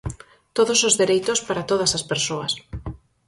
[0.57, 2.53] Todos os dereitos para todas as persoas.